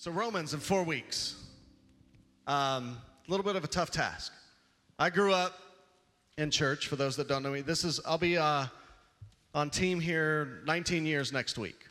[0.00, 1.34] So, Romans in four weeks.
[2.46, 4.32] A um, little bit of a tough task.
[4.96, 5.58] I grew up
[6.36, 7.62] in church, for those that don't know me.
[7.62, 8.66] This is, I'll be uh,
[9.54, 11.84] on team here 19 years next week.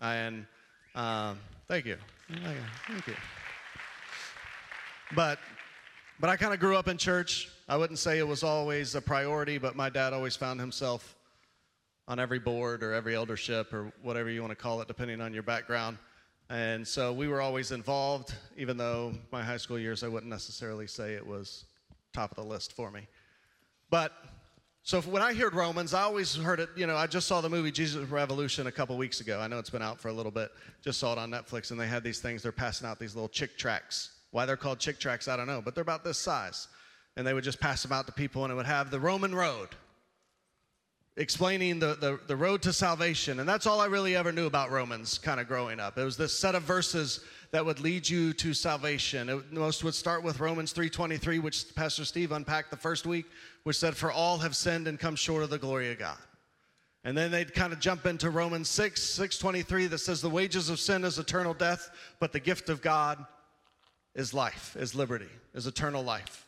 [0.00, 0.44] And
[0.96, 1.38] um,
[1.68, 1.98] thank you.
[2.88, 3.14] Thank you.
[5.14, 5.38] But,
[6.18, 7.48] but I kind of grew up in church.
[7.68, 11.14] I wouldn't say it was always a priority, but my dad always found himself
[12.08, 15.32] on every board or every eldership or whatever you want to call it, depending on
[15.32, 15.96] your background.
[16.52, 20.86] And so we were always involved, even though my high school years, I wouldn't necessarily
[20.86, 21.64] say it was
[22.12, 23.08] top of the list for me.
[23.88, 24.12] But
[24.82, 27.48] so when I heard Romans, I always heard it, you know, I just saw the
[27.48, 29.40] movie Jesus Revolution a couple weeks ago.
[29.40, 30.50] I know it's been out for a little bit.
[30.82, 33.30] Just saw it on Netflix, and they had these things, they're passing out these little
[33.30, 34.10] Chick tracts.
[34.30, 36.68] Why they're called Chick tracts, I don't know, but they're about this size.
[37.16, 39.34] And they would just pass them out to people, and it would have the Roman
[39.34, 39.70] road
[41.16, 43.40] explaining the, the, the, road to salvation.
[43.40, 45.98] And that's all I really ever knew about Romans kind of growing up.
[45.98, 49.28] It was this set of verses that would lead you to salvation.
[49.28, 53.26] It, most would start with Romans 3.23, which Pastor Steve unpacked the first week,
[53.64, 56.18] which said, for all have sinned and come short of the glory of God.
[57.04, 60.80] And then they'd kind of jump into Romans 6, 623 that says the wages of
[60.80, 63.24] sin is eternal death, but the gift of God
[64.14, 66.46] is life, is liberty, is eternal life.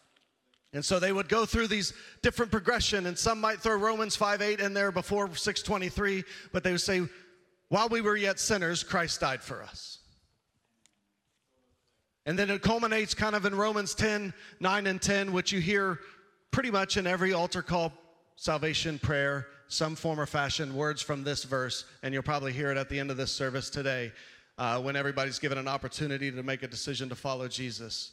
[0.75, 4.43] And so they would go through these different progression, and some might throw Romans 5
[4.43, 7.03] 8 in there before 623, but they would say,
[7.69, 10.01] while we were yet sinners, Christ died for us.
[12.27, 16.01] And then it culminates kind of in Romans 10 9 and 10, which you hear
[16.51, 17.93] pretty much in every altar call,
[18.37, 22.77] salvation prayer, some form or fashion, words from this verse, and you'll probably hear it
[22.77, 24.13] at the end of this service today
[24.59, 28.13] uh, when everybody's given an opportunity to make a decision to follow Jesus.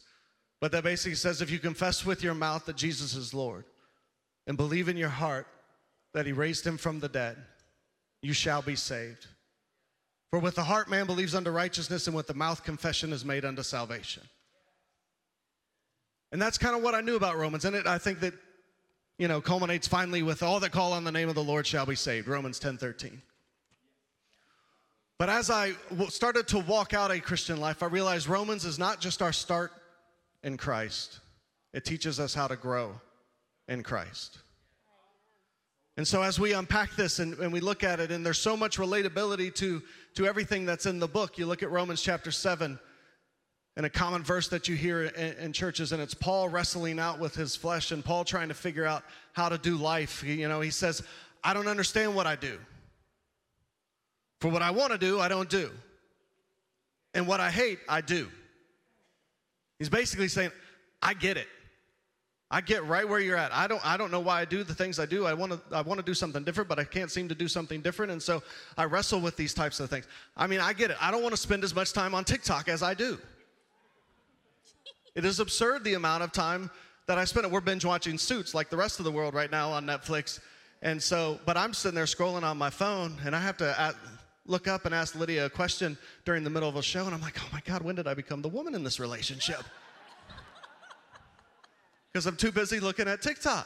[0.62, 3.66] But that basically says if you confess with your mouth that Jesus is Lord
[4.48, 5.48] and believe in your heart
[6.14, 7.36] that he raised him from the dead,
[8.22, 9.26] you shall be saved.
[10.30, 13.44] For with the heart man believes unto righteousness, and with the mouth confession is made
[13.44, 14.24] unto salvation.
[16.32, 17.66] And that's kind of what I knew about Romans.
[17.66, 18.34] And it, I think that,
[19.18, 21.86] you know, culminates finally with all that call on the name of the Lord shall
[21.86, 23.22] be saved, Romans 10 13.
[25.18, 25.74] But as I
[26.08, 29.72] started to walk out a Christian life, I realized Romans is not just our start
[30.44, 31.20] in Christ,
[31.74, 33.00] it teaches us how to grow
[33.68, 34.40] in Christ.
[35.98, 38.56] And so, as we unpack this and, and, we look at it, and there's so
[38.56, 39.82] much relatability to,
[40.16, 42.80] to everything that's in the book, you look at Romans chapter 7,
[43.78, 47.20] and a common verse that you hear in, in churches, and it's Paul wrestling out
[47.20, 49.04] with his flesh and Paul trying to figure out
[49.34, 50.24] how to do life.
[50.24, 51.04] You know, he says,
[51.44, 52.58] I don't understand what I do.
[54.40, 55.72] For what I want to do, I don't do.
[57.14, 58.30] And what I hate, I do.
[59.82, 60.52] He's basically saying,
[61.02, 61.48] I get it.
[62.52, 63.52] I get right where you're at.
[63.52, 65.26] I don't, I don't know why I do the things I do.
[65.26, 67.48] I want to I want to do something different, but I can't seem to do
[67.48, 68.12] something different.
[68.12, 68.44] And so
[68.78, 70.08] I wrestle with these types of things.
[70.38, 70.98] I mean, I get it.
[71.02, 73.18] I don't want to spend as much time on TikTok as I do.
[75.16, 76.70] It is absurd the amount of time
[77.08, 77.52] that I spend.
[77.52, 80.42] We're binge watching Suits like the rest of the world right now on Netflix.
[80.84, 83.96] And so, but I'm sitting there scrolling on my phone, and I have to
[84.52, 87.22] look up and ask Lydia a question during the middle of a show, and I'm
[87.22, 89.64] like, oh my God, when did I become the woman in this relationship?
[92.12, 93.66] Because I'm too busy looking at TikTok.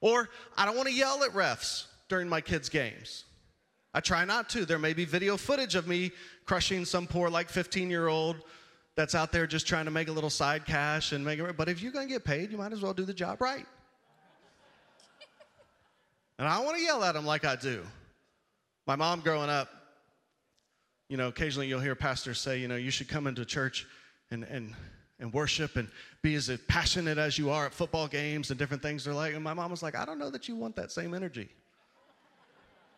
[0.00, 3.24] Or I don't want to yell at refs during my kids' games.
[3.92, 4.64] I try not to.
[4.64, 6.12] There may be video footage of me
[6.44, 8.36] crushing some poor, like 15 year old
[8.94, 11.56] that's out there just trying to make a little side cash and make it.
[11.56, 13.66] But if you're going to get paid, you might as well do the job right.
[16.38, 17.84] And I don't want to yell at them like I do.
[18.86, 19.68] My mom growing up,
[21.08, 23.86] you know, occasionally you'll hear pastors say, you know, you should come into church
[24.30, 24.74] and, and,
[25.18, 25.88] and worship and
[26.22, 29.04] be as passionate as you are at football games and different things.
[29.04, 31.14] They're like, and my mom was like, I don't know that you want that same
[31.14, 31.48] energy.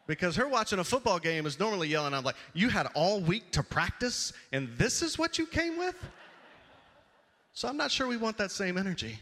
[0.07, 3.51] Because her watching a football game is normally yelling, I'm like, you had all week
[3.53, 5.97] to practice and this is what you came with?
[7.53, 9.19] So I'm not sure we want that same energy.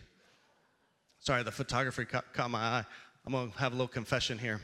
[1.21, 2.85] Sorry, the photography caught, caught my eye.
[3.27, 4.61] I'm to have a little confession here.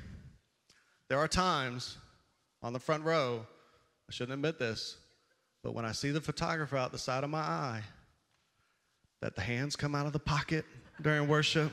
[1.10, 1.98] There are times
[2.62, 3.44] on the front row,
[4.08, 4.96] I shouldn't admit this,
[5.60, 7.82] but when I see the photographer out the side of my eye,
[9.20, 10.64] that the hands come out of the pocket
[11.02, 11.72] during worship.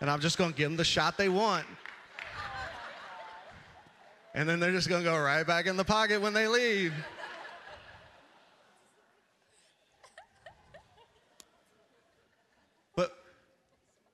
[0.00, 1.66] And I'm just to give them the shot they want.
[4.34, 6.94] And then they're just to go right back in the pocket when they leave.
[12.96, 13.14] But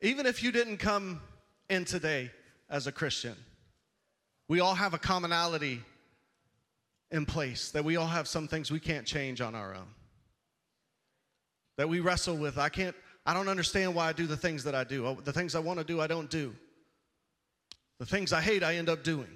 [0.00, 1.20] even if you didn't come
[1.68, 2.32] in today
[2.70, 3.34] as a Christian.
[4.48, 5.82] We all have a commonality
[7.10, 9.88] in place, that we all have some things we can't change on our own.
[11.76, 12.56] That we wrestle with.
[12.56, 12.94] I can't,
[13.26, 15.06] I don't understand why I do the things that I do.
[15.06, 16.54] Oh, the things I want to do, I don't do.
[17.98, 19.28] The things I hate, I end up doing.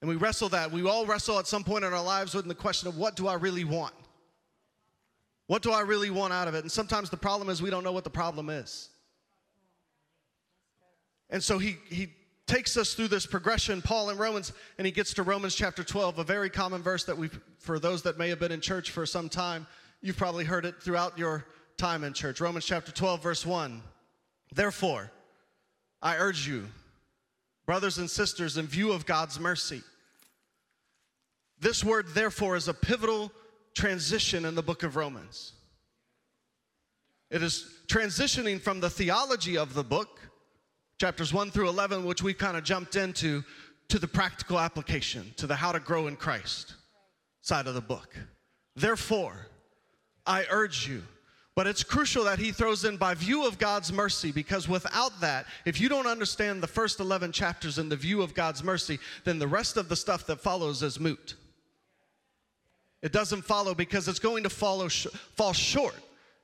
[0.00, 0.72] And we wrestle that.
[0.72, 3.28] We all wrestle at some point in our lives with the question of what do
[3.28, 3.94] I really want?
[5.46, 6.62] What do I really want out of it?
[6.62, 8.89] And sometimes the problem is we don't know what the problem is.
[11.30, 12.08] And so he, he
[12.46, 16.18] takes us through this progression, Paul in Romans, and he gets to Romans chapter 12,
[16.18, 19.06] a very common verse that we, for those that may have been in church for
[19.06, 19.66] some time,
[20.02, 21.46] you've probably heard it throughout your
[21.76, 22.40] time in church.
[22.40, 23.82] Romans chapter 12, verse 1.
[24.52, 25.12] Therefore,
[26.02, 26.66] I urge you,
[27.66, 29.82] brothers and sisters, in view of God's mercy.
[31.60, 33.30] This word, therefore, is a pivotal
[33.74, 35.52] transition in the book of Romans.
[37.30, 40.19] It is transitioning from the theology of the book
[41.00, 43.42] chapters 1 through 11, which we kind of jumped into,
[43.88, 46.74] to the practical application, to the how to grow in Christ
[47.40, 48.14] side of the book.
[48.76, 49.46] Therefore,
[50.26, 51.02] I urge you,
[51.56, 55.46] but it's crucial that he throws in by view of God's mercy, because without that,
[55.64, 59.38] if you don't understand the first 11 chapters in the view of God's mercy, then
[59.38, 61.34] the rest of the stuff that follows is moot.
[63.00, 65.96] It doesn't follow because it's going to follow sh- fall short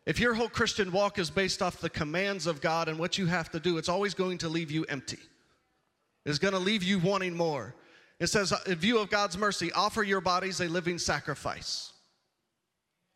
[0.07, 3.27] if your whole Christian walk is based off the commands of God and what you
[3.27, 5.19] have to do, it's always going to leave you empty.
[6.25, 7.75] It's going to leave you wanting more.
[8.21, 11.93] It says, in view of God's mercy, offer your bodies a living sacrifice,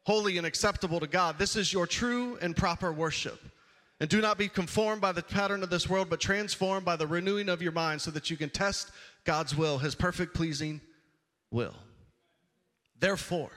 [0.04, 1.38] holy and acceptable to God.
[1.38, 3.40] This is your true and proper worship.
[4.00, 7.06] And do not be conformed by the pattern of this world, but transformed by the
[7.06, 8.90] renewing of your mind so that you can test
[9.25, 10.81] God's will, his perfect, pleasing
[11.50, 11.76] will.
[12.98, 13.50] Therefore,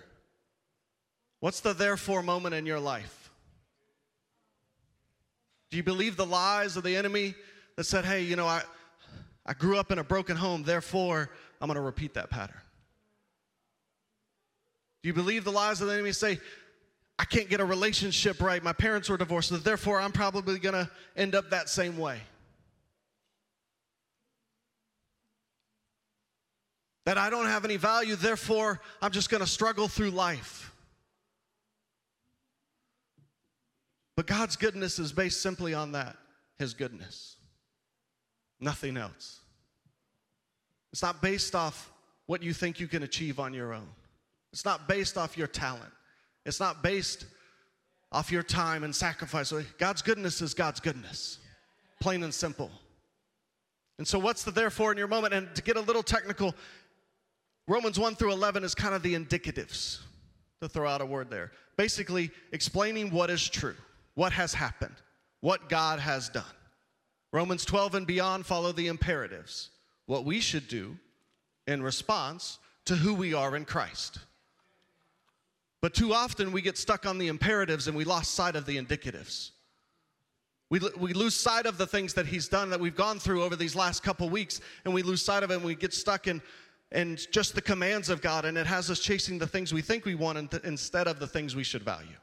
[1.39, 3.22] what's the therefore moment in your life?
[5.73, 7.33] Do you believe the lies of the enemy
[7.77, 8.61] that said, hey, you know, I,
[9.43, 12.61] I grew up in a broken home, therefore I'm going to repeat that pattern?
[15.01, 16.39] Do you believe the lies of the enemy say,
[17.17, 20.75] I can't get a relationship right, my parents were divorced, so therefore I'm probably going
[20.75, 22.19] to end up that same way?
[27.07, 30.71] That I don't have any value, therefore I'm just going to struggle through life.
[34.15, 36.15] But God's goodness is based simply on that
[36.59, 37.37] His goodness,
[38.59, 39.39] nothing else.
[40.91, 41.91] It's not based off
[42.27, 43.87] what you think you can achieve on your own,
[44.51, 45.91] it's not based off your talent,
[46.45, 47.25] it's not based
[48.11, 49.51] off your time and sacrifice.
[49.79, 51.39] God's goodness is God's goodness,
[51.99, 52.69] plain and simple.
[53.97, 55.33] And so, what's the therefore in your moment?
[55.33, 56.55] And to get a little technical,
[57.67, 59.99] Romans 1 through 11 is kind of the indicatives,
[60.61, 61.51] to throw out a word there.
[61.77, 63.75] Basically, explaining what is true
[64.15, 64.95] what has happened,
[65.41, 66.43] what God has done.
[67.31, 69.71] Romans 12 and beyond follow the imperatives,
[70.05, 70.97] what we should do
[71.65, 74.19] in response to who we are in Christ.
[75.81, 78.77] But too often we get stuck on the imperatives and we lost sight of the
[78.77, 79.51] indicatives.
[80.69, 83.55] We, we lose sight of the things that he's done that we've gone through over
[83.55, 86.41] these last couple weeks, and we lose sight of it and we get stuck in,
[86.91, 90.05] in just the commands of God, and it has us chasing the things we think
[90.05, 92.15] we want instead of the things we should value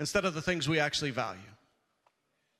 [0.00, 1.38] instead of the things we actually value.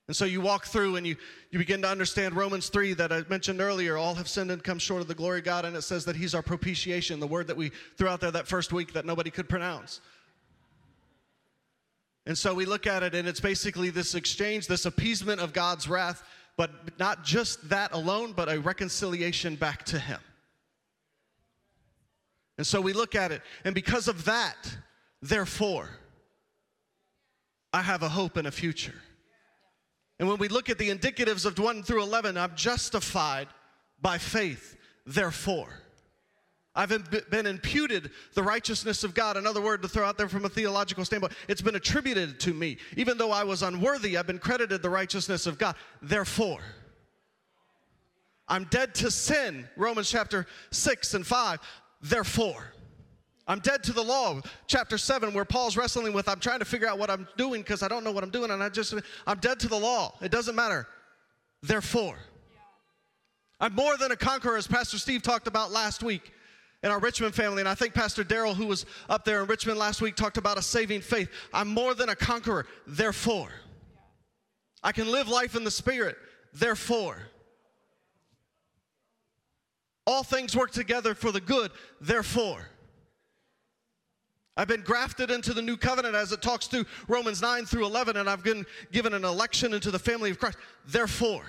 [0.06, 1.16] And so you walk through and you,
[1.50, 3.96] you begin to understand Romans 3 that I mentioned earlier.
[3.96, 5.64] All have sinned and come short of the glory of God.
[5.64, 8.46] And it says that He's our propitiation, the word that we threw out there that
[8.46, 10.00] first week that nobody could pronounce.
[12.26, 15.88] And so we look at it and it's basically this exchange, this appeasement of God's
[15.88, 16.22] wrath,
[16.56, 20.20] but not just that alone, but a reconciliation back to Him.
[22.58, 24.76] And so we look at it, and because of that,
[25.22, 25.88] therefore,
[27.72, 28.94] I have a hope and a future.
[30.18, 33.48] And when we look at the indicatives of 1 through 11, I'm justified
[34.02, 35.68] by faith, therefore.
[36.74, 36.90] I've
[37.30, 39.36] been imputed the righteousness of God.
[39.36, 41.32] Another word to throw out there from a theological standpoint.
[41.48, 42.78] It's been attributed to me.
[42.96, 45.74] Even though I was unworthy, I've been credited the righteousness of God.
[46.00, 46.60] Therefore,
[48.46, 49.68] I'm dead to sin.
[49.76, 51.60] Romans chapter 6 and 5.
[52.02, 52.72] Therefore,
[53.46, 54.40] I'm dead to the law.
[54.66, 57.82] Chapter 7, where Paul's wrestling with, I'm trying to figure out what I'm doing because
[57.82, 58.94] I don't know what I'm doing, and I just,
[59.26, 60.14] I'm dead to the law.
[60.20, 60.86] It doesn't matter.
[61.62, 62.16] Therefore,
[63.60, 66.32] I'm more than a conqueror, as Pastor Steve talked about last week
[66.82, 67.60] in our Richmond family.
[67.60, 70.56] And I think Pastor Daryl, who was up there in Richmond last week, talked about
[70.56, 71.28] a saving faith.
[71.52, 72.66] I'm more than a conqueror.
[72.86, 73.50] Therefore,
[74.82, 76.16] I can live life in the Spirit.
[76.54, 77.18] Therefore,
[80.06, 81.70] all things work together for the good.
[82.00, 82.66] Therefore,
[84.60, 88.18] I've been grafted into the new covenant as it talks through Romans 9 through 11,
[88.18, 90.58] and I've been given an election into the family of Christ.
[90.86, 91.44] Therefore,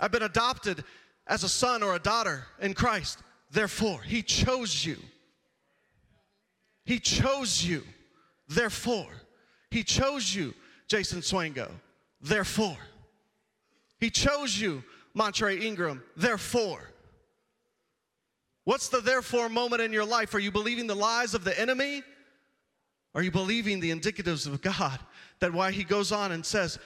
[0.00, 0.82] I've been adopted
[1.28, 3.20] as a son or a daughter in Christ.
[3.52, 4.96] Therefore, He chose you.
[6.86, 7.84] He chose you.
[8.48, 9.12] Therefore,
[9.70, 10.54] He chose you,
[10.88, 11.70] Jason Swango.
[12.20, 12.78] Therefore,
[14.00, 14.82] He chose you,
[15.14, 16.02] Montre Ingram.
[16.16, 16.90] Therefore,
[18.70, 20.32] What's the therefore moment in your life?
[20.32, 22.04] Are you believing the lies of the enemy?
[23.16, 25.00] Are you believing the indicatives of God?
[25.40, 26.78] That why he goes on and says,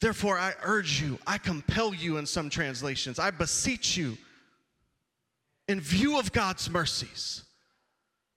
[0.00, 4.16] Therefore, I urge you, I compel you in some translations, I beseech you,
[5.66, 7.42] in view of God's mercies.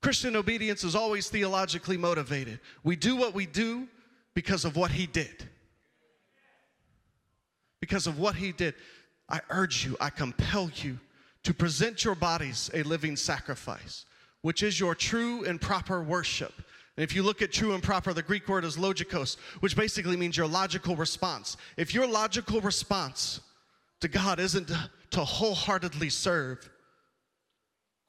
[0.02, 2.60] Christian obedience is always theologically motivated.
[2.84, 3.88] We do what we do
[4.34, 5.48] because of what he did.
[7.82, 8.74] Because of what he did.
[9.30, 10.98] I urge you, I compel you
[11.48, 14.04] to present your bodies a living sacrifice,
[14.42, 16.52] which is your true and proper worship.
[16.98, 20.18] And if you look at true and proper, the Greek word is logikos, which basically
[20.18, 21.56] means your logical response.
[21.78, 23.40] If your logical response
[24.02, 24.70] to God isn't
[25.12, 26.70] to wholeheartedly serve,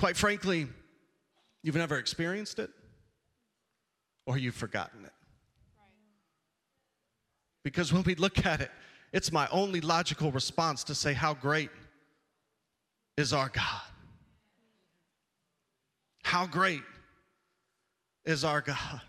[0.01, 0.67] quite frankly,
[1.63, 2.71] you've never experienced it
[4.27, 5.13] or you've forgotten it.
[7.63, 8.73] Because when we look at it,
[9.13, 11.71] it's my only logical response to say how great
[13.19, 13.83] is our God.
[16.23, 16.83] How great
[18.25, 19.01] is our God.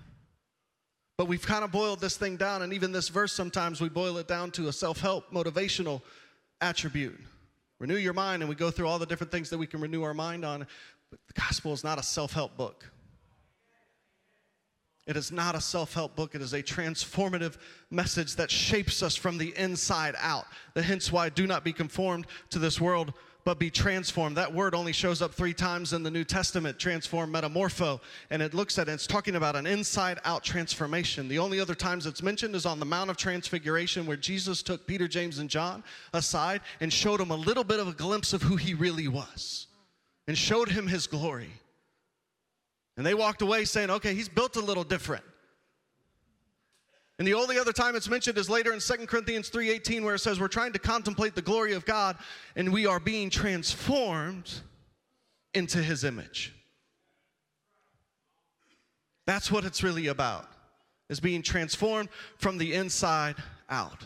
[1.15, 4.17] But we've kind of boiled this thing down, and even this verse, sometimes we boil
[4.17, 6.01] it down to a self help, motivational
[6.59, 7.19] attribute.
[7.77, 10.01] Renew your mind, and we go through all the different things that we can renew
[10.01, 10.65] our mind on.
[11.11, 12.89] But the gospel is not a self help book.
[15.05, 16.33] It is not a self help book.
[16.33, 17.57] It is a transformative
[17.91, 20.45] message that shapes us from the inside out.
[20.73, 23.13] The hence why do not be conformed to this world,
[23.49, 24.37] but be transformed.
[24.37, 27.99] That word only shows up three times in the New Testament transform, metamorpho.
[28.29, 31.27] And it looks at it, it's talking about an inside out transformation.
[31.27, 34.85] The only other times it's mentioned is on the Mount of Transfiguration, where Jesus took
[34.85, 38.43] Peter, James, and John aside and showed them a little bit of a glimpse of
[38.43, 39.65] who he really was
[40.27, 41.49] and showed him his glory.
[42.97, 45.23] And they walked away saying, okay, he's built a little different.
[47.19, 50.19] And the only other time it's mentioned is later in 2 Corinthians 3:18 where it
[50.19, 52.17] says we're trying to contemplate the glory of God
[52.55, 54.49] and we are being transformed
[55.53, 56.53] into his image.
[59.25, 60.49] That's what it's really about.
[61.09, 62.07] Is being transformed
[62.37, 63.35] from the inside
[63.69, 64.05] out.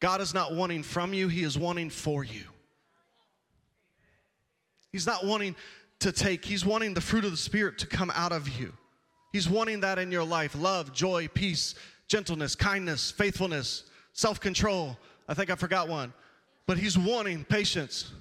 [0.00, 2.44] God is not wanting from you, he is wanting for you.
[4.92, 5.56] He's not wanting
[6.00, 6.44] to take.
[6.44, 8.72] He's wanting the fruit of the Spirit to come out of you.
[9.32, 11.74] He's wanting that in your life love, joy, peace,
[12.08, 14.96] gentleness, kindness, faithfulness, self control.
[15.28, 16.12] I think I forgot one.
[16.66, 18.12] But He's wanting patience.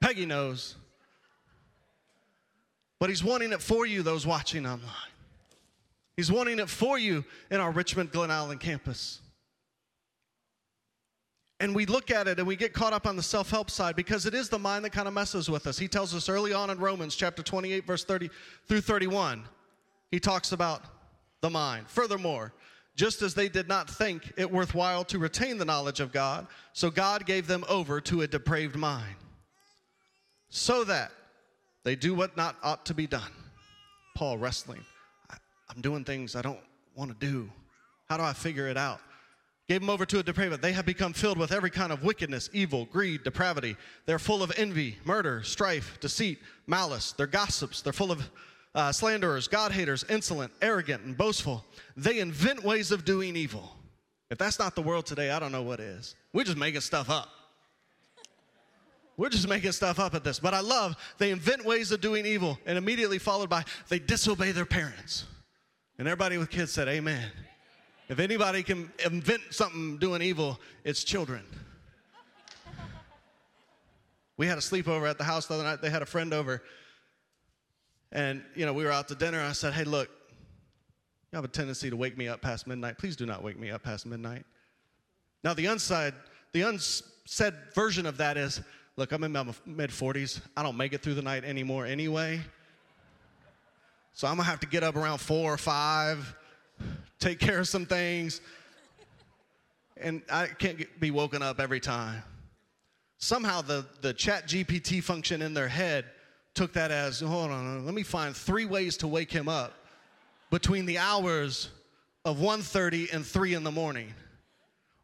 [0.00, 0.76] Peggy knows.
[2.98, 4.90] But He's wanting it for you, those watching online.
[6.16, 9.20] He's wanting it for you in our Richmond Glen Allen campus
[11.60, 13.94] and we look at it and we get caught up on the self help side
[13.94, 15.78] because it is the mind that kind of messes with us.
[15.78, 18.30] He tells us early on in Romans chapter 28, verse 30
[18.66, 19.44] through 31,
[20.10, 20.82] he talks about
[21.42, 21.86] the mind.
[21.88, 22.52] Furthermore,
[22.96, 26.90] just as they did not think it worthwhile to retain the knowledge of God, so
[26.90, 29.16] God gave them over to a depraved mind,
[30.48, 31.12] so that
[31.84, 33.32] they do what not ought to be done.
[34.14, 34.84] Paul wrestling.
[35.30, 35.36] I,
[35.74, 36.60] I'm doing things I don't
[36.94, 37.50] want to do.
[38.08, 39.00] How do I figure it out?
[39.70, 40.60] gave them over to a depraved.
[40.60, 43.76] They have become filled with every kind of wickedness, evil, greed, depravity.
[44.04, 47.12] They're full of envy, murder, strife, deceit, malice.
[47.12, 47.80] They're gossips.
[47.80, 48.28] They're full of
[48.74, 51.64] uh, slanderers, God haters, insolent, arrogant, and boastful.
[51.96, 53.76] They invent ways of doing evil.
[54.30, 56.14] If that's not the world today, I don't know what is.
[56.32, 57.28] We're just making stuff up.
[59.16, 60.38] We're just making stuff up at this.
[60.38, 64.52] But I love they invent ways of doing evil, and immediately followed by they disobey
[64.52, 65.24] their parents.
[65.98, 67.28] And everybody with kids said, Amen.
[68.08, 71.42] If anybody can invent something doing evil, it's children.
[74.36, 75.82] We had a sleepover at the house the other night.
[75.82, 76.62] They had a friend over.
[78.12, 79.40] And, you know, we were out to dinner.
[79.40, 80.08] I said, hey, look,
[81.32, 82.98] you have a tendency to wake me up past midnight.
[82.98, 84.44] Please do not wake me up past midnight.
[85.44, 86.14] Now, the unside,
[86.52, 88.60] the unsaid version of that is,
[88.96, 90.40] look, I'm in my mid 40s.
[90.56, 92.40] I don't make it through the night anymore anyway.
[94.12, 96.36] So I'm gonna have to get up around four or five,
[97.20, 98.40] take care of some things,
[99.96, 102.22] and I can't get, be woken up every time.
[103.18, 106.06] Somehow the, the chat GPT function in their head
[106.54, 109.74] took that as, hold on, let me find three ways to wake him up
[110.50, 111.70] between the hours
[112.24, 114.12] of 1.30 and 3 in the morning.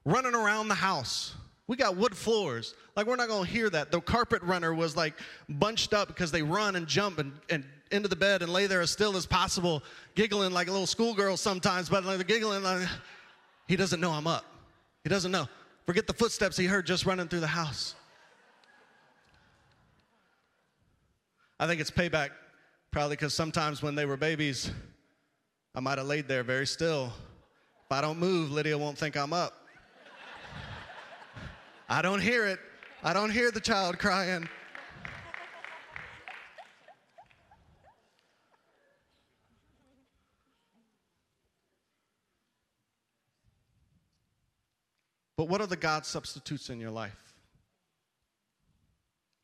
[0.05, 1.35] Running around the house.
[1.67, 2.75] We got wood floors.
[2.95, 3.91] Like, we're not gonna hear that.
[3.91, 5.15] The carpet runner was like
[5.49, 8.81] bunched up because they run and jump and, and into the bed and lay there
[8.81, 9.83] as still as possible,
[10.15, 12.87] giggling like a little schoolgirl sometimes, but like giggling like
[13.67, 14.45] he doesn't know I'm up.
[15.03, 15.49] He doesn't know.
[15.87, 17.96] Forget the footsteps he heard just running through the house.
[21.59, 22.31] I think it's payback
[22.91, 24.71] probably because sometimes when they were babies,
[25.75, 27.13] I might have laid there very still.
[27.87, 29.55] If I don't move, Lydia won't think I'm up.
[31.89, 32.59] I don't hear it.
[33.03, 34.49] I don't hear the child crying.
[45.37, 47.25] But what are the God substitutes in your life?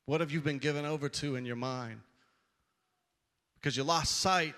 [0.06, 2.00] What have you been given over to in your mind?
[3.54, 4.54] Because you lost sight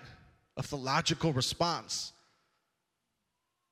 [0.57, 2.11] of the logical response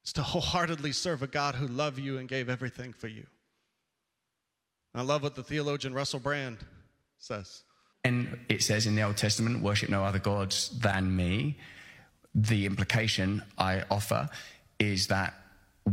[0.05, 3.25] is to wholeheartedly serve a God who loved you and gave everything for you.
[4.93, 6.59] I love what the theologian Russell Brand
[7.17, 7.63] says.
[8.03, 11.57] And it says in the Old Testament, worship no other gods than me.
[12.35, 14.29] The implication I offer
[14.77, 15.33] is that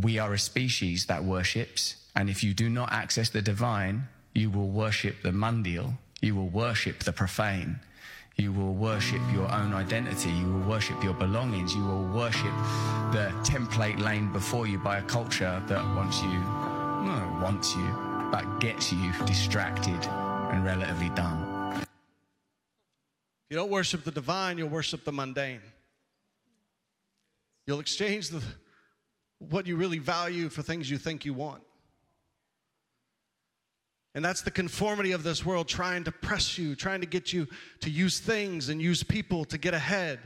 [0.03, 4.51] we are a species that worships, and if you do not access the divine, you
[4.51, 7.79] will worship the mundial, you will worship the profane,
[8.37, 12.53] you will worship your own identity, you will worship your belongings, you will worship
[13.13, 17.89] the template laid before you by a culture that wants you, no, wants you,
[18.31, 19.99] but gets you distracted
[20.53, 21.83] and relatively dumb.
[21.83, 21.87] If
[23.51, 25.61] you don't worship the divine, you'll worship the mundane.
[27.67, 28.43] You'll exchange the,
[29.39, 31.63] what you really value for things you think you want.
[34.14, 37.47] And that's the conformity of this world trying to press you, trying to get you
[37.81, 40.19] to use things and use people to get ahead,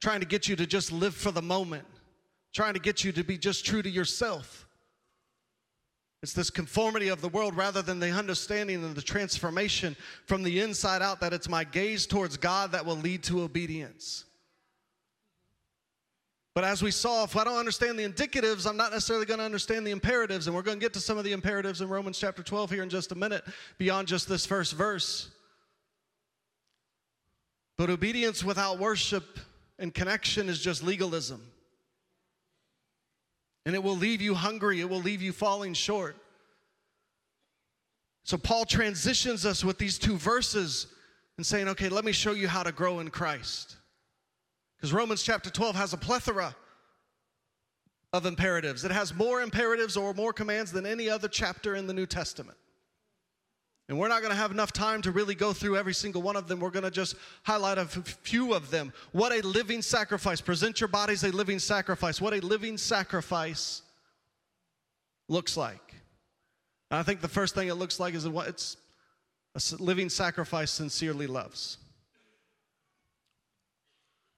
[0.00, 1.86] trying to get you to just live for the moment,
[2.54, 4.68] trying to get you to be just true to yourself.
[6.22, 10.60] It's this conformity of the world rather than the understanding and the transformation from the
[10.60, 14.24] inside out that it's my gaze towards God that will lead to obedience.
[16.56, 19.44] But as we saw, if I don't understand the indicatives, I'm not necessarily going to
[19.44, 20.46] understand the imperatives.
[20.46, 22.82] And we're going to get to some of the imperatives in Romans chapter 12 here
[22.82, 23.44] in just a minute,
[23.76, 25.28] beyond just this first verse.
[27.76, 29.38] But obedience without worship
[29.78, 31.42] and connection is just legalism.
[33.66, 36.16] And it will leave you hungry, it will leave you falling short.
[38.24, 40.86] So Paul transitions us with these two verses
[41.36, 43.76] and saying, okay, let me show you how to grow in Christ.
[44.76, 46.54] Because Romans chapter 12 has a plethora
[48.12, 48.84] of imperatives.
[48.84, 52.58] It has more imperatives or more commands than any other chapter in the New Testament.
[53.88, 56.34] And we're not going to have enough time to really go through every single one
[56.34, 56.58] of them.
[56.58, 58.92] We're going to just highlight a few of them.
[59.12, 60.40] What a living sacrifice.
[60.40, 62.20] Present your bodies a living sacrifice.
[62.20, 63.82] What a living sacrifice
[65.28, 65.94] looks like.
[66.90, 68.76] And I think the first thing it looks like is what it's
[69.54, 71.78] a living sacrifice sincerely loves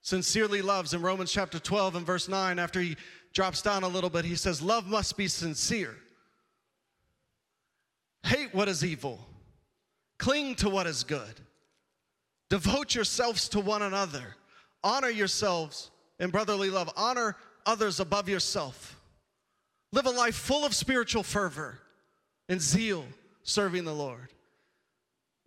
[0.08, 0.94] sincerely loves.
[0.94, 2.96] In Romans chapter 12 and verse 9, after he
[3.34, 5.94] drops down a little bit, he says, Love must be sincere.
[8.22, 9.20] Hate what is evil,
[10.18, 11.40] cling to what is good,
[12.48, 14.34] devote yourselves to one another,
[14.82, 18.98] honor yourselves in brotherly love, honor others above yourself.
[19.92, 21.78] Live a life full of spiritual fervor
[22.48, 23.04] and zeal
[23.42, 24.28] serving the Lord.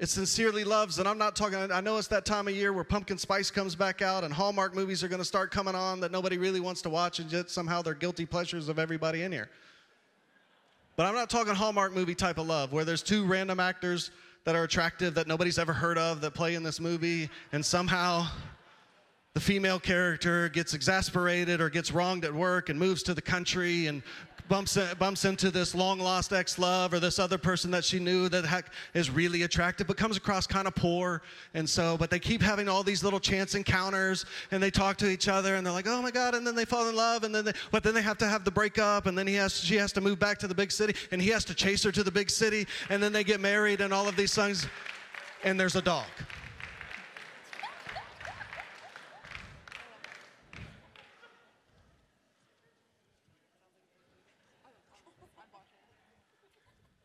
[0.01, 2.83] It sincerely loves, and I'm not talking, I know it's that time of year where
[2.83, 6.11] pumpkin spice comes back out and Hallmark movies are going to start coming on that
[6.11, 9.47] nobody really wants to watch, and yet somehow they're guilty pleasures of everybody in here.
[10.95, 14.09] But I'm not talking Hallmark movie type of love where there's two random actors
[14.43, 18.25] that are attractive that nobody's ever heard of that play in this movie, and somehow
[19.35, 23.85] the female character gets exasperated or gets wronged at work and moves to the country
[23.85, 24.01] and
[24.51, 27.99] bumps, uh, bumps into this long lost ex love or this other person that she
[27.99, 31.21] knew that heck is really attractive but comes across kind of poor.
[31.53, 35.09] And so, but they keep having all these little chance encounters and they talk to
[35.09, 36.35] each other and they're like, oh my God.
[36.35, 38.43] And then they fall in love and then they, but then they have to have
[38.43, 40.95] the breakup and then he has, she has to move back to the big city
[41.11, 43.79] and he has to chase her to the big city and then they get married
[43.79, 44.67] and all of these things.
[45.45, 46.07] And there's a dog.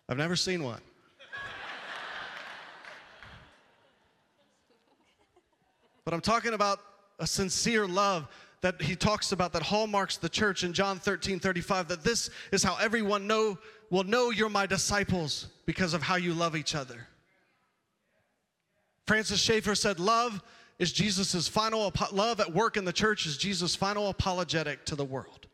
[0.08, 0.80] I've never seen one.
[6.04, 6.78] but I'm talking about
[7.18, 8.28] a sincere love
[8.60, 12.62] that he talks about that hallmarks the church in John 13 35 that this is
[12.62, 13.58] how everyone know
[13.90, 17.08] will know you're my disciples because of how you love each other.
[19.06, 20.42] Francis Schaeffer said love
[20.78, 25.04] is Jesus's final love at work in the church is Jesus' final apologetic to the
[25.04, 25.46] world.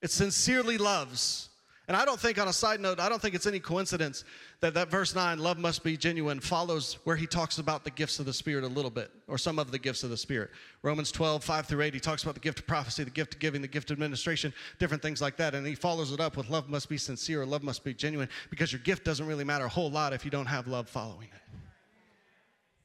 [0.00, 1.47] It sincerely loves
[1.88, 4.24] and I don't think, on a side note, I don't think it's any coincidence
[4.60, 8.18] that that verse 9, love must be genuine, follows where he talks about the gifts
[8.18, 10.50] of the Spirit a little bit, or some of the gifts of the Spirit.
[10.82, 13.40] Romans 12, 5 through 8, he talks about the gift of prophecy, the gift of
[13.40, 15.54] giving, the gift of administration, different things like that.
[15.54, 18.70] And he follows it up with love must be sincere, love must be genuine, because
[18.70, 21.58] your gift doesn't really matter a whole lot if you don't have love following it.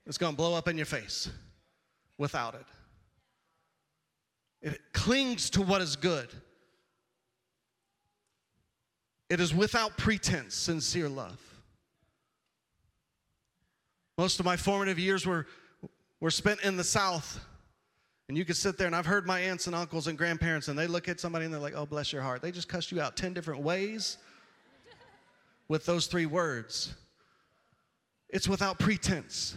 [0.06, 1.30] It's going to blow up in your face
[2.18, 2.66] without it.
[4.62, 6.30] It clings to what is good.
[9.30, 11.40] It is without pretense, sincere love.
[14.18, 15.48] Most of my formative years were,
[16.20, 17.44] were spent in the South.
[18.30, 20.80] And you could sit there, and I've heard my aunts and uncles and grandparents, and
[20.80, 22.42] they look at somebody and they're like, oh, bless your heart.
[22.42, 24.18] They just cussed you out 10 different ways
[25.68, 26.94] with those three words.
[28.30, 29.56] It's without pretense.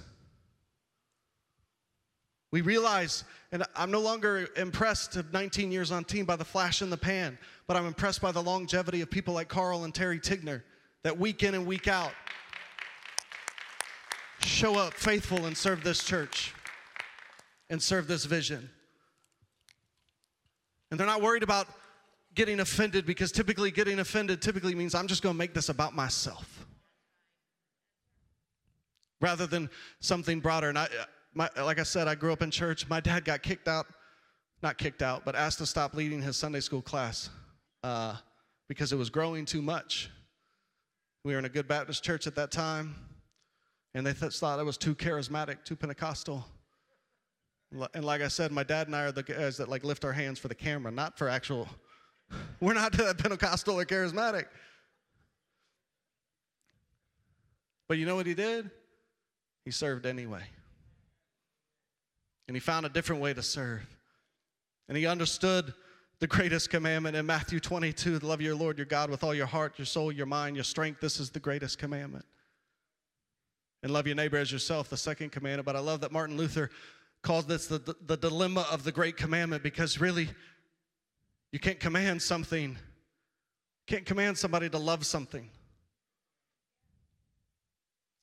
[2.51, 6.83] We realize, and I'm no longer impressed of 19 years on team by the flash
[6.83, 10.21] in the pan, but I'm impressed by the longevity of people like Carl and Terry
[10.21, 10.63] Tigner
[11.03, 12.13] that week in and week out
[14.41, 16.55] show up faithful and serve this church
[17.69, 18.71] and serve this vision.
[20.91, 21.67] And they're not worried about
[22.35, 25.95] getting offended because typically getting offended typically means I'm just going to make this about
[25.95, 26.67] myself
[29.21, 29.69] rather than
[30.01, 30.69] something broader.
[30.69, 30.89] And I,
[31.35, 32.89] my, like I said, I grew up in church.
[32.89, 33.87] My dad got kicked out,
[34.63, 37.31] not kicked out, but asked to stop leading his Sunday school class
[37.87, 38.17] uh,
[38.67, 40.11] because it was growing too much.
[41.25, 42.97] We were in a good Baptist church at that time,
[43.95, 46.45] and they th- thought it was too charismatic, too Pentecostal.
[47.95, 50.13] And like I said, my dad and I are the guys that like lift our
[50.13, 51.69] hands for the camera, not for actual.
[52.61, 54.47] We're not that Pentecostal or charismatic.
[57.89, 58.69] But you know what he did?
[59.65, 60.43] He served anyway.
[62.49, 63.87] And he found a different way to serve.
[64.89, 65.73] And he understood
[66.19, 69.79] the greatest commandment in Matthew 22 love your Lord your God with all your heart,
[69.79, 71.01] your soul, your mind, your strength.
[71.01, 72.25] This is the greatest commandment.
[73.83, 75.67] And love your neighbor as yourself, the second commandment.
[75.67, 76.71] But I love that Martin Luther
[77.23, 80.29] calls this the, the, the dilemma of the great commandment because really,
[81.53, 82.77] you can't command something,
[83.87, 85.49] can't command somebody to love something.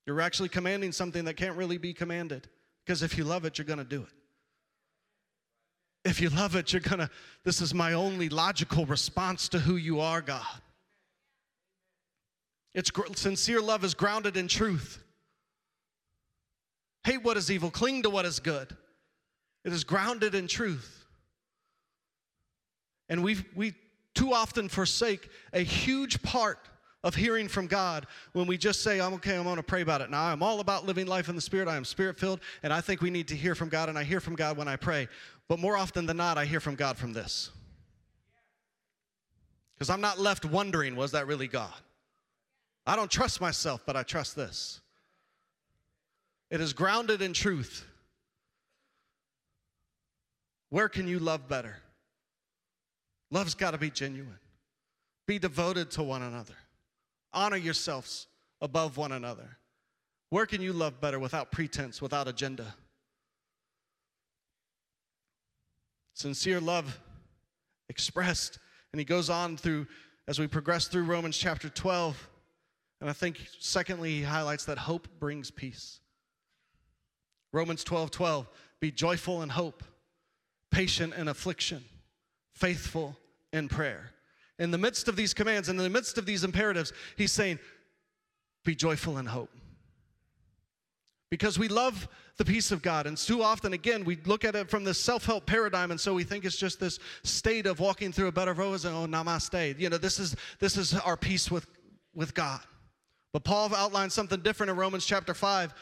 [0.06, 2.50] You're actually commanding something that can't really be commanded.
[2.86, 4.23] Because if you love it, you're going to do it.
[6.06, 7.10] If you love it, you're to,
[7.44, 10.44] this is my only logical response to who you are, God.
[12.74, 15.04] It's sincere love is grounded in truth.
[17.04, 18.76] Hate what is evil, cling to what is good.
[19.64, 21.06] It is grounded in truth.
[23.10, 23.76] And we we
[24.16, 26.70] too often forsake a huge part
[27.04, 30.10] of hearing from God when we just say, I'm okay, I'm to pray about it.
[30.10, 31.68] Now, I'm all about living life in the Spirit.
[31.68, 34.04] I am spirit filled, and I think we need to hear from God, and I
[34.04, 35.08] hear from God when I pray.
[35.50, 37.50] But more often than not, I hear from God from this.
[39.76, 41.74] Because I'm not left wondering, was that really God?
[42.86, 44.80] I don't trust myself, but I trust this.
[46.50, 47.86] It is grounded in truth.
[50.70, 51.78] Where can you love better?
[53.32, 54.40] Love's got to be genuine.
[55.26, 56.56] Be devoted to one another.
[57.34, 58.28] Honor yourselves
[58.62, 59.58] above one another.
[60.30, 62.76] Where can you love better without pretense, without agenda?
[66.14, 67.00] Sincere love
[67.90, 68.60] expressed.
[68.92, 69.88] And he goes on through,
[70.28, 72.30] as we progress through Romans chapter 12.
[73.02, 76.00] And I think, secondly, he highlights that hope brings peace.
[77.52, 79.84] Romans 12 12, be joyful in hope,
[80.72, 81.84] patient in affliction,
[82.54, 83.16] faithful
[83.52, 84.13] in prayer
[84.60, 87.60] in the midst of these commands, in the midst of these imperatives, he's saying,
[88.64, 89.50] be joyful in hope.
[91.30, 93.08] Because we love the peace of God.
[93.08, 96.14] And too often, again, we look at it from this self help paradigm, and so
[96.14, 99.08] we think it's just this state of walking through a bed of roses and, oh,
[99.08, 99.80] namaste.
[99.80, 101.68] You know, this is, this is our peace with,
[102.14, 102.62] with God.
[103.34, 105.74] But Paul outlines something different in Romans chapter 5,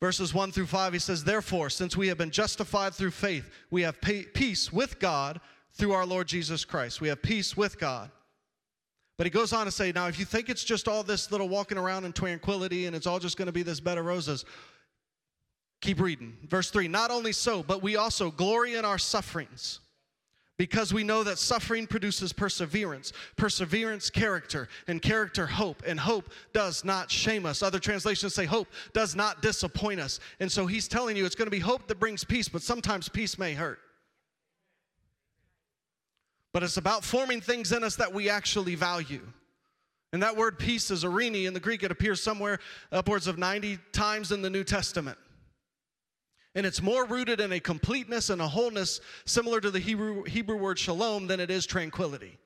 [0.00, 0.92] verses 1 through 5.
[0.92, 5.40] He says, Therefore, since we have been justified through faith, we have peace with God
[5.80, 7.00] through our Lord Jesus Christ.
[7.00, 8.10] We have peace with God.
[9.16, 11.48] But he goes on to say, now, if you think it's just all this little
[11.48, 14.44] walking around in tranquility and it's all just going to be this bed of roses,
[15.80, 16.36] keep reading.
[16.46, 19.80] Verse 3 Not only so, but we also glory in our sufferings
[20.58, 25.82] because we know that suffering produces perseverance, perseverance, character, and character, hope.
[25.86, 27.62] And hope does not shame us.
[27.62, 30.20] Other translations say hope does not disappoint us.
[30.40, 33.08] And so he's telling you it's going to be hope that brings peace, but sometimes
[33.08, 33.78] peace may hurt.
[36.52, 39.22] But it's about forming things in us that we actually value.
[40.12, 41.46] And that word peace is eirene.
[41.46, 42.58] In the Greek, it appears somewhere
[42.90, 45.18] upwards of 90 times in the New Testament.
[46.56, 50.56] And it's more rooted in a completeness and a wholeness similar to the Hebrew, Hebrew
[50.56, 52.38] word shalom than it is tranquility.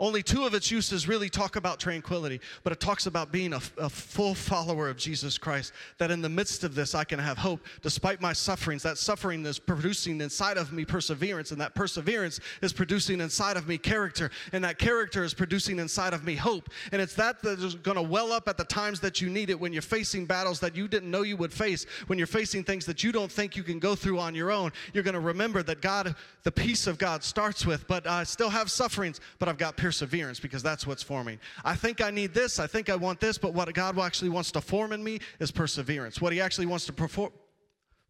[0.00, 3.60] Only two of its uses really talk about tranquility, but it talks about being a,
[3.78, 5.72] a, full follower of Jesus Christ.
[5.98, 8.84] That in the midst of this, I can have hope despite my sufferings.
[8.84, 13.66] That suffering is producing inside of me perseverance, and that perseverance is producing inside of
[13.66, 16.68] me character, and that character is producing inside of me hope.
[16.92, 19.50] And it's that that is going to well up at the times that you need
[19.50, 22.62] it when you're facing battles that you didn't know you would face, when you're facing
[22.62, 24.70] things that you don't think you can go through on your own.
[24.92, 28.50] You're going to remember that God, the peace of God starts with, but I still
[28.50, 31.38] have sufferings, but I've got perseverance because that's what's forming.
[31.64, 34.52] I think I need this, I think I want this, but what God actually wants
[34.52, 36.20] to form in me is perseverance.
[36.20, 37.32] What He actually wants to perform,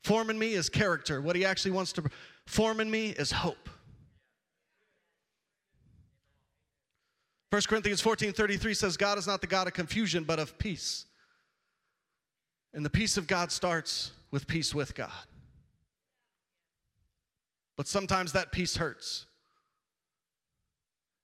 [0.03, 1.21] Form in me is character.
[1.21, 2.05] What he actually wants to
[2.47, 3.69] form in me is hope.
[7.51, 11.07] 1 Corinthians 14 33 says, God is not the God of confusion, but of peace.
[12.75, 15.11] And the peace of God starts with peace with God.
[17.77, 19.27] But sometimes that peace hurts.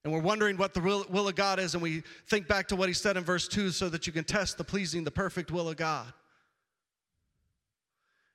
[0.05, 2.89] And we're wondering what the will, of God is, and we think back to what
[2.89, 5.69] he said in verse 2 so that you can test the pleasing, the perfect will
[5.69, 6.13] of God.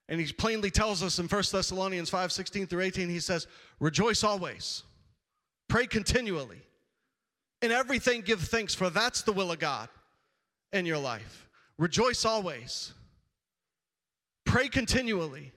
[0.08, 3.45] And he plainly tells us in 1 Thessalonians 5 16 through 18, he says,
[3.79, 4.82] Rejoice always,
[5.67, 6.62] pray continually,
[7.62, 9.89] in everything give thanks, for that's the will of God
[10.73, 11.47] in your life.
[11.77, 12.93] Rejoice always,
[14.43, 15.51] pray continually.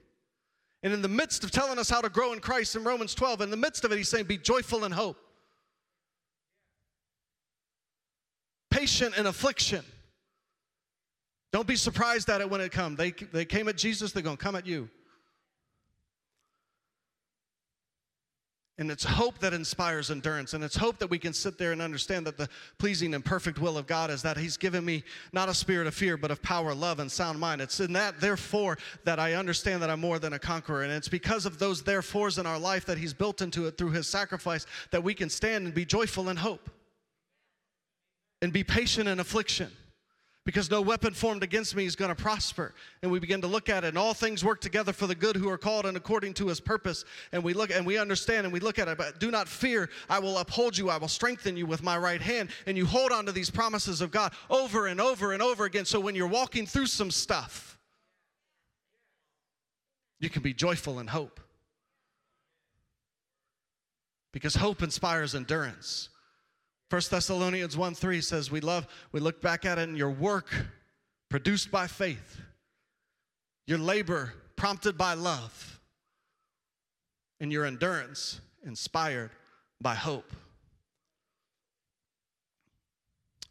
[0.83, 3.41] And in the midst of telling us how to grow in Christ in Romans 12,
[3.41, 5.17] in the midst of it, he's saying, Be joyful in hope,
[8.83, 9.85] patient in affliction
[11.53, 12.99] don't be surprised at it when it comes.
[12.99, 14.89] They, they came at Jesus, they're going to come at you.
[18.79, 20.55] And it's hope that inspires endurance.
[20.55, 23.61] And it's hope that we can sit there and understand that the pleasing and perfect
[23.61, 26.43] will of God is that He's given me not a spirit of fear, but of
[26.43, 27.61] power, love, and sound mind.
[27.61, 30.83] It's in that, therefore, that I understand that I'm more than a conqueror.
[30.83, 33.91] And it's because of those therefores in our life that He's built into it through
[33.91, 36.69] His sacrifice that we can stand and be joyful in hope
[38.43, 39.71] and be patient in affliction
[40.45, 42.75] because no weapon formed against me is going to prosper.
[43.03, 45.37] And we begin to look at it, and all things work together for the good
[45.37, 47.05] who are called and according to his purpose.
[47.31, 49.89] And we look and we understand and we look at it, but do not fear.
[50.11, 52.51] I will uphold you, I will strengthen you with my right hand.
[52.67, 55.85] And you hold on to these promises of God over and over and over again.
[55.85, 57.79] So when you're walking through some stuff,
[60.19, 61.39] you can be joyful in hope.
[64.33, 66.09] Because hope inspires endurance.
[66.93, 70.55] 1 Thessalonians 1 3 says, We love, we look back at it in your work
[71.31, 72.43] produced by faith,
[73.67, 75.81] your labor prompted by love,
[77.41, 79.31] and your endurance inspired
[79.81, 80.31] by hope.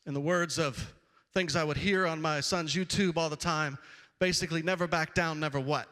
[0.06, 0.94] In the words of
[1.34, 3.80] things I would hear on my son's YouTube all the time,
[4.20, 5.88] basically, never back down, never what?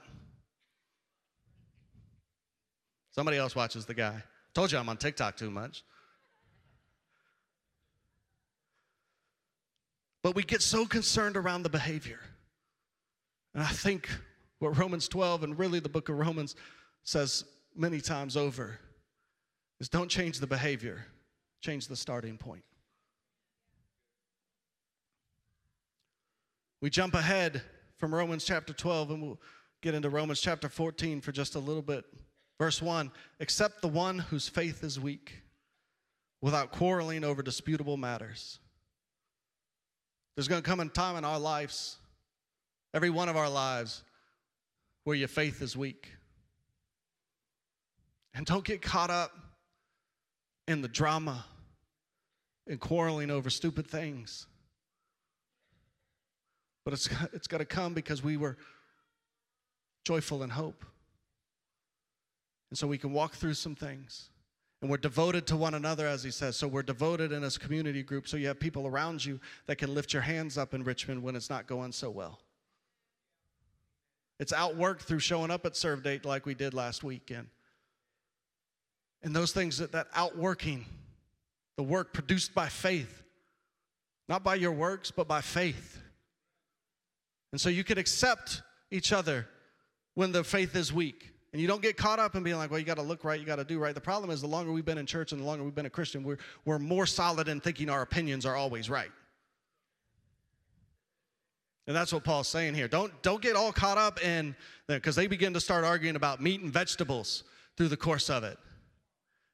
[3.10, 4.22] Somebody else watches the guy.
[4.54, 5.84] Told you I'm on TikTok too much.
[10.24, 12.20] But we get so concerned around the behavior.
[13.54, 14.10] And I think
[14.60, 16.56] what Romans 12 and really the book of Romans
[17.04, 18.78] says many times over
[19.80, 21.06] is don't change the behavior,
[21.62, 22.64] change the starting point.
[26.82, 27.62] We jump ahead
[27.98, 29.40] from Romans chapter 12 and we'll
[29.82, 32.06] get into Romans chapter 14 for just a little bit.
[32.58, 35.44] Verse 1 Accept the one whose faith is weak,
[36.42, 38.60] without quarreling over disputable matters.
[40.40, 41.98] There's going to come a time in our lives,
[42.94, 44.04] every one of our lives,
[45.04, 46.14] where your faith is weak.
[48.34, 49.34] And don't get caught up
[50.66, 51.44] in the drama
[52.68, 54.48] and quarreling over stupid things.
[56.86, 58.56] But it's, it's got to come because we were
[60.06, 60.86] joyful in hope.
[62.70, 64.30] And so we can walk through some things.
[64.82, 66.56] And we're devoted to one another, as he says.
[66.56, 68.28] So we're devoted in this community group.
[68.28, 71.36] So you have people around you that can lift your hands up in Richmond when
[71.36, 72.40] it's not going so well.
[74.40, 77.48] It's outworked through showing up at serve date like we did last weekend.
[79.22, 80.86] And those things that, that outworking,
[81.76, 83.22] the work produced by faith,
[84.30, 86.02] not by your works, but by faith.
[87.52, 88.62] And so you can accept
[88.92, 89.48] each other
[90.14, 91.32] when the faith is weak.
[91.52, 93.40] And you don't get caught up in being like, well, you got to look right,
[93.40, 93.96] you got to do right.
[93.96, 95.90] The problem is, the longer we've been in church and the longer we've been a
[95.90, 99.10] Christian, we're, we're more solid in thinking our opinions are always right.
[101.88, 102.88] And that's what Paul's saying here.
[102.88, 104.56] Don't, don't get all caught up in,
[104.88, 107.44] because they begin to start arguing about meat and vegetables
[107.78, 108.60] through the course of it.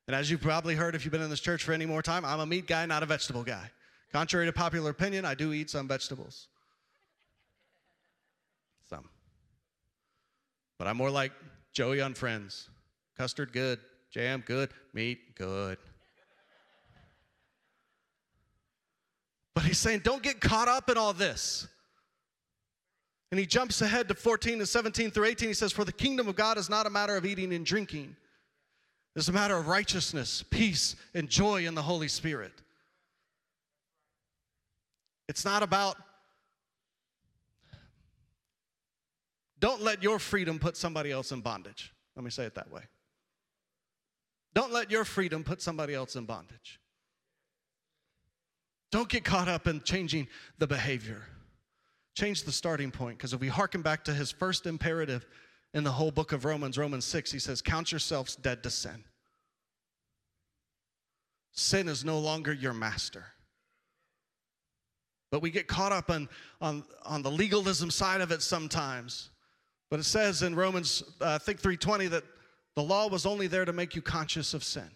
[0.08, 2.26] And as you've probably heard, if you've been in this church for any more time,
[2.26, 3.72] I'm a meat guy, not a vegetable guy.
[4.12, 6.48] Contrary to popular opinion, I do eat some vegetables.
[8.90, 9.10] Some.
[10.78, 11.32] But I'm more like
[11.76, 12.70] Joey on Friends.
[13.18, 13.80] Custard, good.
[14.10, 14.70] Jam, good.
[14.94, 15.78] Meat, good.
[19.54, 21.68] But he's saying, don't get caught up in all this.
[23.30, 25.50] And he jumps ahead to 14 and 17 through 18.
[25.50, 28.16] He says, For the kingdom of God is not a matter of eating and drinking,
[29.14, 32.54] it's a matter of righteousness, peace, and joy in the Holy Spirit.
[35.28, 35.98] It's not about
[39.60, 41.94] Don't let your freedom put somebody else in bondage.
[42.16, 42.82] Let me say it that way.
[44.54, 46.80] Don't let your freedom put somebody else in bondage.
[48.92, 51.24] Don't get caught up in changing the behavior.
[52.16, 55.26] Change the starting point, because if we hearken back to his first imperative
[55.74, 59.04] in the whole book of Romans, Romans 6, he says, Count yourselves dead to sin.
[61.52, 63.26] Sin is no longer your master.
[65.32, 66.30] But we get caught up on,
[66.62, 69.32] on, on the legalism side of it sometimes.
[69.90, 72.24] But it says in Romans, uh, I think 320, that
[72.76, 74.90] the law was only there to make you conscious of sin.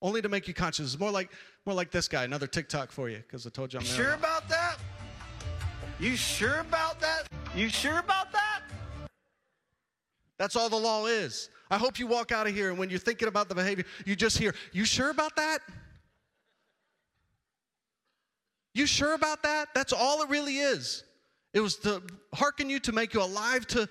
[0.00, 0.92] Only to make you conscious.
[0.92, 1.30] It's more like,
[1.64, 3.94] more like this guy, another TikTok for you, because I told you I'm there.
[3.94, 4.78] Sure about that?
[6.00, 7.28] You sure about that?
[7.54, 8.62] You sure about that?
[10.38, 11.50] That's all the law is.
[11.70, 14.16] I hope you walk out of here and when you're thinking about the behavior, you
[14.16, 15.60] just hear, You sure about that?
[18.74, 19.68] You sure about that?
[19.74, 21.04] That's all it really is.
[21.54, 23.88] It was to hearken you to make you alive to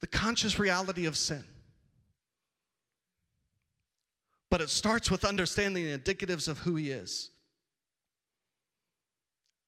[0.00, 1.44] the conscious reality of sin.
[4.50, 7.30] But it starts with understanding the indicatives of who He is.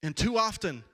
[0.02, 0.84] And too often,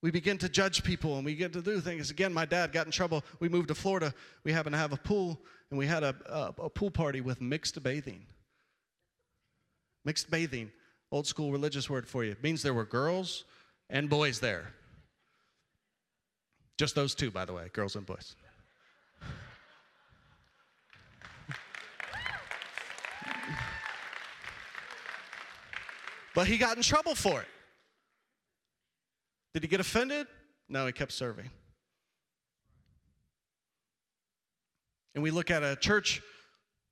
[0.00, 2.10] we begin to judge people and we get to do things.
[2.10, 3.24] Again, my dad got in trouble.
[3.40, 4.14] We moved to Florida.
[4.44, 7.40] We happened to have a pool, and we had a, a, a pool party with
[7.40, 8.24] mixed bathing.
[10.04, 10.70] Mixed bathing,
[11.10, 12.30] old school religious word for you.
[12.30, 13.44] It means there were girls
[13.90, 14.72] and boys there.
[16.76, 18.36] Just those two, by the way, girls and boys.
[26.34, 27.48] But he got in trouble for it.
[29.54, 30.26] Did he get offended?
[30.68, 31.48] No, he kept serving.
[35.14, 36.20] And we look at a church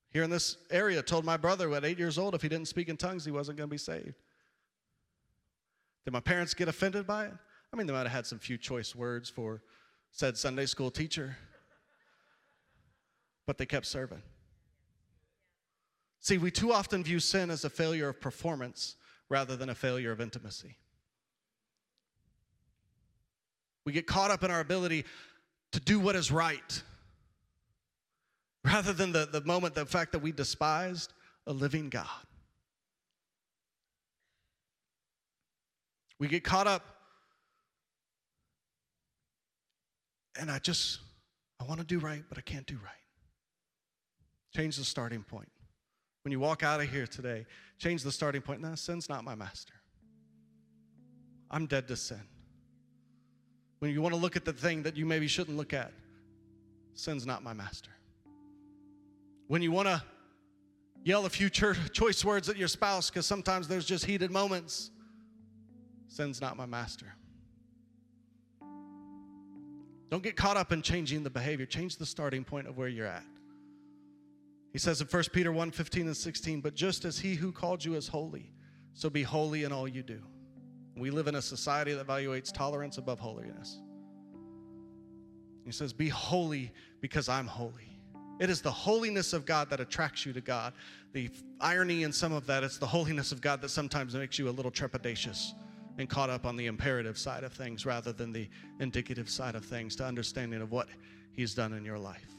[0.09, 2.89] here in this area told my brother at eight years old if he didn't speak
[2.89, 4.15] in tongues, he wasn't going to be saved.
[6.07, 7.33] Did my parents get offended by it?
[7.75, 9.61] I mean, they might have had some few choice words for
[10.13, 11.37] said Sunday school teacher,
[13.49, 14.23] but they kept serving.
[16.21, 18.95] See, we too often view sin as a failure of performance
[19.29, 20.77] rather than a failure of intimacy.
[23.85, 25.05] We get caught up in our ability
[25.73, 26.81] to do what is right
[28.65, 31.13] rather than the, the moment, the fact that we despised
[31.49, 32.07] a living God.
[36.21, 36.94] We get caught up,
[40.39, 41.01] and I just,
[41.61, 42.93] I want to do right, but I can't do right.
[44.55, 45.51] Change the starting point.
[46.23, 47.47] When you walk out of here today,
[47.79, 48.61] change the starting point.
[48.61, 49.75] No, sin's not my master.
[51.51, 52.23] I'm dead to sin.
[53.81, 55.93] When you want to look at the thing that you maybe shouldn't look at,
[56.95, 57.91] sin's not my master.
[59.49, 60.03] When you want to
[61.05, 64.91] yell a few choice words at your spouse because sometimes there's just heated moments,
[66.09, 67.15] sin's not my master.
[70.15, 71.67] Don't get caught up in changing the behavior.
[71.67, 73.25] Change the starting point of where you're at.
[74.73, 77.85] He says in 1 Peter 1 15 and 16, but just as he who called
[77.85, 78.53] you is holy,
[78.93, 80.21] so be holy in all you do.
[80.97, 83.81] We live in a society that evaluates tolerance above holiness.
[85.65, 87.99] He says, Be holy because I'm holy.
[88.39, 90.75] It is the holiness of God that attracts you to God.
[91.13, 91.29] The
[91.61, 94.53] irony in some of that, it's the holiness of God that sometimes makes you a
[94.53, 95.55] little trepidatious
[95.99, 98.49] and caught up on the imperative side of things rather than the
[98.81, 100.89] indicative side of things to understanding of what
[101.33, 102.31] He's done in your life.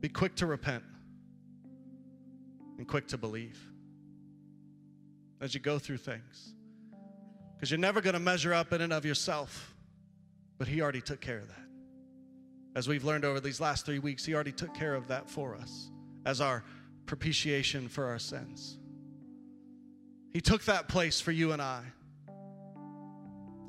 [0.00, 0.84] Be quick to repent
[2.78, 3.58] and quick to believe
[5.40, 6.54] as you go through things.
[7.56, 9.74] Because you're never going to measure up in and of yourself,
[10.58, 11.56] but He already took care of that.
[12.76, 15.56] As we've learned over these last three weeks, He already took care of that for
[15.56, 15.90] us
[16.24, 16.62] as our
[17.08, 18.78] propitiation for our sins.
[20.32, 21.82] He took that place for you and I.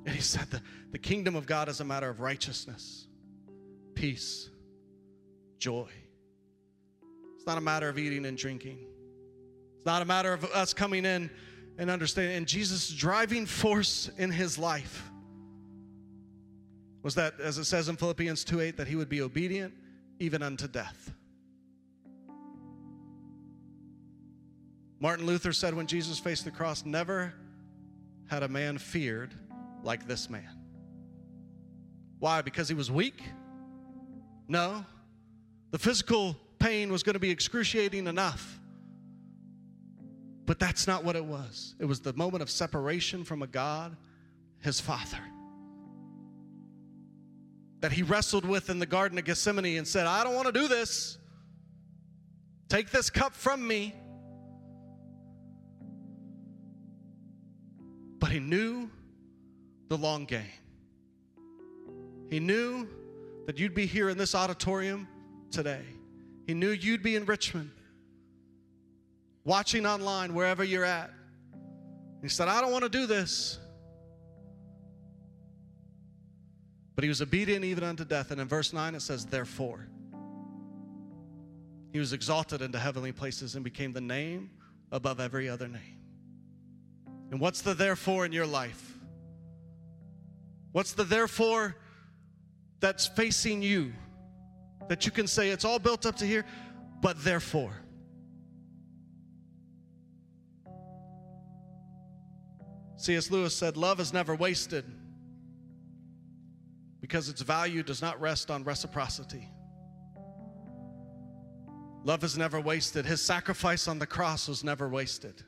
[0.06, 3.08] And He said the, the kingdom of God is a matter of righteousness,
[3.96, 4.50] peace,
[5.58, 5.90] joy.
[7.36, 8.86] It's not a matter of eating and drinking.
[9.78, 11.32] It's not a matter of us coming in
[11.78, 12.36] and understanding.
[12.36, 15.10] And Jesus' driving force in his life
[17.02, 19.74] was that, as it says in Philippians 2 8, that he would be obedient
[20.20, 21.14] even unto death.
[25.00, 27.34] Martin Luther said when Jesus faced the cross, never
[28.30, 29.34] had a man feared
[29.84, 30.58] like this man.
[32.20, 32.42] Why?
[32.42, 33.24] Because he was weak?
[34.48, 34.86] No.
[35.72, 38.60] The physical pain was going to be excruciating enough.
[40.46, 41.76] But that's not what it was.
[41.80, 43.96] It was the moment of separation from a God,
[44.62, 45.20] his Father,
[47.80, 50.52] that he wrestled with in the Garden of Gethsemane and said, I don't want to
[50.52, 51.18] do this.
[52.68, 53.96] Take this cup from me.
[58.30, 58.92] But he knew
[59.88, 60.44] the long game.
[62.30, 62.88] He knew
[63.48, 65.08] that you'd be here in this auditorium
[65.50, 65.82] today.
[66.46, 67.72] He knew you'd be in Richmond
[69.46, 71.10] watching online, wherever you're at.
[72.22, 73.58] He said, I don't want to do this,
[76.94, 78.30] But he was obedient even unto death.
[78.30, 79.88] And in verse 9 it says, Therefore.
[81.92, 84.52] He was exalted into heavenly places and became the name
[84.92, 85.99] above every other name.
[87.32, 88.98] And what's the therefore in your life?
[90.72, 91.76] What's the therefore
[92.80, 93.94] that's facing you
[94.88, 96.46] that you can say it's all built up to here,
[97.02, 97.74] but therefore?
[102.98, 103.32] C.S.
[103.32, 104.84] Lewis said, Love is never wasted
[107.00, 109.48] because its value does not rest on reciprocity.
[112.04, 113.06] Love is never wasted.
[113.06, 115.44] His sacrifice on the cross was never wasted.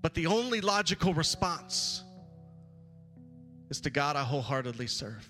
[0.00, 2.02] But the only logical response
[3.70, 5.28] is to God I wholeheartedly serve.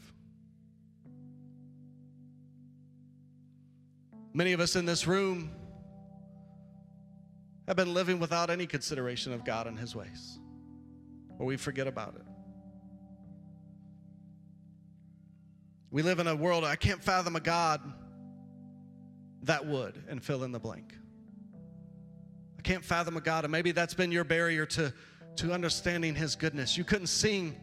[4.34, 5.50] Many of us in this room
[7.66, 10.38] have been living without any consideration of God and His ways,
[11.38, 12.22] or we forget about it.
[15.90, 17.80] We live in a world, I can't fathom a God
[19.42, 20.94] that would, and fill in the blank.
[22.68, 24.92] Can't fathom a God, and maybe that's been your barrier to,
[25.36, 26.76] to understanding His goodness.
[26.76, 27.56] You couldn't sing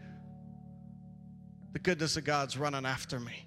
[1.74, 3.46] the goodness of God's running after me.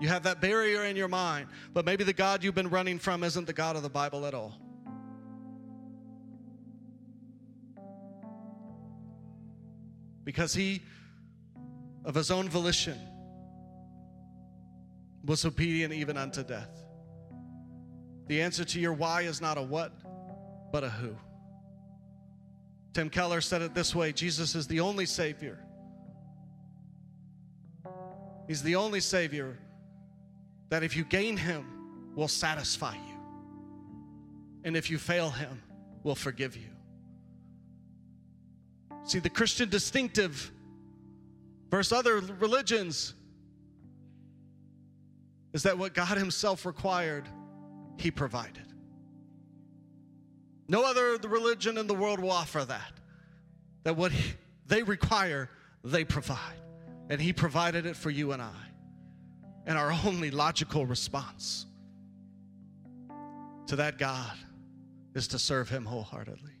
[0.00, 3.22] You have that barrier in your mind, but maybe the God you've been running from
[3.22, 4.58] isn't the God of the Bible at all.
[10.24, 10.82] Because He,
[12.04, 12.98] of His own volition,
[15.24, 16.82] was obedient even unto death.
[18.26, 19.92] The answer to your why is not a what,
[20.72, 21.16] but a who.
[22.92, 25.58] Tim Keller said it this way Jesus is the only Savior.
[28.46, 29.58] He's the only Savior
[30.70, 31.64] that if you gain Him,
[32.14, 33.18] will satisfy you.
[34.64, 35.62] And if you fail Him,
[36.02, 36.70] will forgive you.
[39.04, 40.50] See, the Christian distinctive
[41.70, 43.14] versus other religions
[45.52, 47.28] is that what God Himself required,
[47.96, 48.67] He provided.
[50.68, 52.92] No other religion in the world will offer that.
[53.84, 54.34] That what he,
[54.66, 55.48] they require,
[55.82, 56.60] they provide.
[57.08, 58.52] And He provided it for you and I.
[59.66, 61.66] And our only logical response
[63.66, 64.36] to that God
[65.14, 66.52] is to serve Him wholeheartedly.